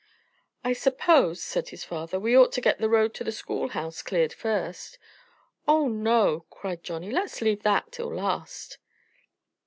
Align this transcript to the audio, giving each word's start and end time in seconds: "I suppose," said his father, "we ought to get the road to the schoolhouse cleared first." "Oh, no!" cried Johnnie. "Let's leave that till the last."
"I 0.63 0.73
suppose," 0.73 1.43
said 1.43 1.69
his 1.69 1.83
father, 1.83 2.19
"we 2.19 2.35
ought 2.35 2.51
to 2.53 2.59
get 2.61 2.79
the 2.79 2.89
road 2.89 3.13
to 3.13 3.23
the 3.23 3.31
schoolhouse 3.31 4.01
cleared 4.01 4.33
first." 4.33 4.97
"Oh, 5.67 5.87
no!" 5.89 6.47
cried 6.49 6.83
Johnnie. 6.83 7.11
"Let's 7.11 7.39
leave 7.39 7.61
that 7.61 7.91
till 7.91 8.09
the 8.09 8.15
last." 8.15 8.79